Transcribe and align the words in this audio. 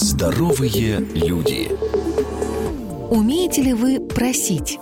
Здоровые 0.00 1.00
люди. 1.12 1.68
Умеете 3.10 3.62
ли 3.62 3.74
вы 3.74 3.98
просить? 3.98 4.78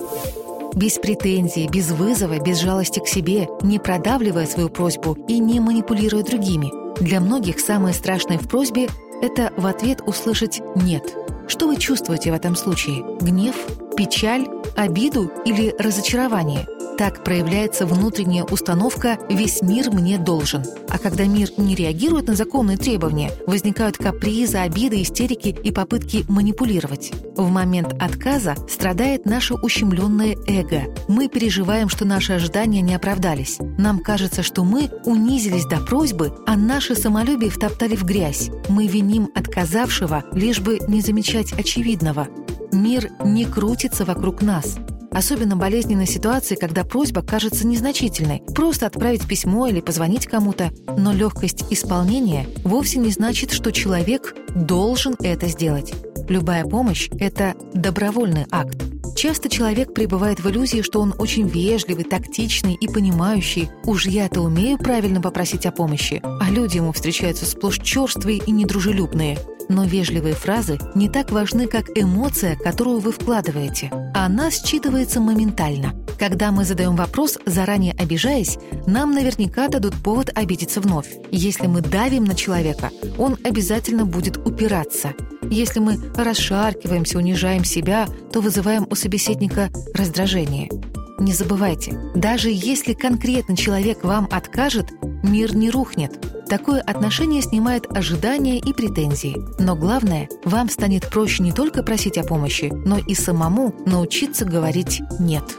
Без 0.75 0.99
претензий, 0.99 1.69
без 1.69 1.91
вызова, 1.91 2.39
без 2.39 2.61
жалости 2.61 3.01
к 3.01 3.09
себе, 3.09 3.49
не 3.63 3.79
продавливая 3.79 4.45
свою 4.45 4.69
просьбу 4.69 5.17
и 5.27 5.39
не 5.39 5.59
манипулируя 5.59 6.23
другими. 6.23 6.71
Для 7.03 7.21
многих 7.21 7.61
самое 7.61 7.95
страшное 7.95 8.37
в 8.37 8.47
просьбе– 8.47 8.89
это 9.23 9.55
в 9.57 9.65
ответ 9.65 10.03
услышать 10.07 10.61
«нет». 10.75 11.17
Что 11.49 11.67
вы 11.67 11.77
чувствуете 11.77 12.31
в 12.31 12.35
этом 12.35 12.55
случае? 12.55 13.03
Гнев, 13.19 13.57
печаль, 13.97 14.47
обиду 14.77 15.33
или 15.47 15.75
разочарование– 15.79 16.67
так 16.97 17.25
проявляется 17.25 17.87
внутренняя 17.87 18.45
установка 18.45 19.19
«весь 19.29 19.61
мир 19.61 19.91
мне 19.91 20.19
должен». 20.19 20.65
А 20.89 20.99
когда 20.99 21.25
мир 21.25 21.51
не 21.59 21.75
реагирует 21.75 22.29
на 22.29 22.35
законные 22.35 22.79
требования, 22.79 23.33
возникают 23.47 23.99
капризы, 23.99 24.59
обиды, 24.59 25.03
истерики 25.03 25.49
и 25.49 25.73
попытки 25.73 26.25
манипулировать. 26.29 27.13
В 27.37 27.51
момент 27.51 27.95
отказа 28.01 28.55
страдает 28.69 29.27
наше 29.27 29.55
ущемленное 29.55 30.37
эго. 30.47 30.85
Мы 31.07 31.29
переживаем, 31.29 31.91
что 31.91 32.07
наши 32.07 32.33
ожидания 32.33 32.81
не 32.81 32.95
оправдались. 32.95 33.59
Нам 33.79 33.99
кажется, 33.99 34.43
что 34.43 34.65
мы 34.65 34.91
унизились 35.05 35.67
до 35.67 35.79
просьбы, 35.79 36.33
а 36.47 36.57
наше 36.57 36.95
самолюбие 36.95 37.51
втоптали 37.51 37.95
в 37.95 38.05
грязь. 38.05 38.51
Мы 38.69 38.87
виним 38.87 39.29
отказавшего, 39.35 40.25
лишь 40.33 40.61
бы 40.61 40.79
не 40.89 41.03
замечать 41.03 41.53
очевидного. 41.53 42.29
Мир 42.73 43.11
не 43.23 43.45
крутится 43.45 44.05
вокруг 44.05 44.41
нас. 44.41 44.77
Особенно 45.17 45.57
болезненной 45.57 46.07
ситуации, 46.07 46.57
когда 46.57 46.85
просьба 46.85 47.23
кажется 47.23 47.67
незначительной. 47.67 48.43
Просто 48.55 48.85
отправить 48.85 49.27
письмо 49.27 49.67
или 49.67 49.81
позвонить 49.81 50.27
кому-то. 50.27 50.71
Но 50.95 51.15
легкость 51.15 51.65
исполнения 51.71 52.47
вовсе 52.65 52.99
не 52.99 53.09
значит, 53.09 53.51
что 53.51 53.73
человек 53.73 54.37
должен 54.55 55.17
это 55.21 55.49
сделать. 55.49 55.95
Любая 56.29 56.67
помощь– 56.67 57.09
это 57.19 57.55
добровольный 57.73 58.45
акт. 58.51 58.77
Часто 59.17 59.49
человек 59.49 59.95
пребывает 59.95 60.41
в 60.41 60.51
иллюзии, 60.51 60.83
что 60.83 61.01
он 61.01 61.15
очень 61.19 61.49
вежливый, 61.49 62.05
тактичный 62.05 62.75
и 62.75 62.87
понимающий. 62.87 63.71
Уж 63.85 64.09
я-то 64.09 64.43
умею 64.43 64.77
правильно 64.77 65.23
попросить 65.23 65.65
о 65.65 65.73
помощи, 65.73 66.21
а 66.23 66.51
люди 66.51 66.77
ему 66.77 66.93
встречаются 66.93 67.47
сплошь 67.47 67.79
черствые 67.79 68.43
и 68.47 68.51
недружелюбные. 68.51 69.39
Но 69.69 69.85
вежливые 69.85 70.35
фразы 70.35 70.79
не 70.95 71.09
так 71.09 71.31
важны, 71.33 71.67
как 71.67 71.91
эмоция, 71.95 72.57
которую 72.57 73.01
вы 73.01 73.13
вкладываете. 73.13 73.91
Она 74.15 74.49
считывается 74.49 75.21
моментально. 75.21 75.95
Когда 76.19 76.51
мы 76.51 76.65
задаем 76.65 76.97
вопрос, 76.97 77.39
заранее 77.45 77.93
обижаясь, 77.93 78.59
нам 78.87 79.13
наверняка 79.13 79.69
дадут 79.69 79.95
повод 80.03 80.31
обидеться 80.35 80.81
вновь. 80.81 81.09
Если 81.31 81.67
мы 81.67 81.83
давим 81.83 82.25
на 82.25 82.35
человека, 82.35 82.91
он 83.19 83.37
обязательно 83.45 84.07
будет 84.07 84.39
упираться. 84.39 85.13
Если 85.51 85.79
мы 85.79 85.99
расшаркиваемся, 86.17 87.19
унижаем 87.19 87.65
себя, 87.65 88.07
то 88.33 88.41
вызываем 88.41 88.87
у 88.91 88.95
собеседника 88.95 89.71
раздражение. 89.95 90.71
Не 91.19 91.33
забывайте, 91.33 91.99
даже 92.15 92.51
если 92.51 92.93
конкретный 92.93 93.57
человек 93.57 94.05
вам 94.05 94.29
откажет, 94.31 94.87
мир 95.23 95.55
не 95.55 95.71
рухнет. 95.71 96.36
Такое 96.49 96.81
отношение 96.81 97.43
снимает 97.43 97.87
ожидания 97.97 98.59
и 98.59 98.73
претензии. 98.73 99.45
Но 99.59 99.75
главное, 99.75 100.29
вам 100.45 100.69
станет 100.71 101.09
проще 101.09 101.43
не 101.43 101.53
только 101.53 101.83
просить 101.83 102.19
о 102.19 102.25
помощи, 102.25 102.73
но 102.85 102.99
и 102.99 103.15
самому 103.15 103.75
научиться 103.85 104.45
говорить 104.45 105.03
«нет». 105.19 105.57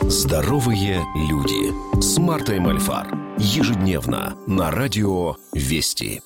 Здоровые 0.00 1.02
люди 1.14 2.00
с 2.00 2.18
Мартой 2.18 2.60
Мальфар. 2.60 3.08
Ежедневно 3.38 4.36
на 4.46 4.70
радио 4.70 5.36
«Вести». 5.52 6.22